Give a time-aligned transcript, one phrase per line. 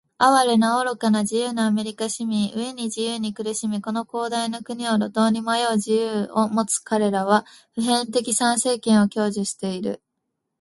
[0.17, 2.49] 哀れな、愚かな、自由なアメリカ市民！
[2.55, 10.01] 飢えに「自由」に苦しみ、この広大な国を路頭に迷う「自由」を持つかれらは、普遍的参政権を享受している。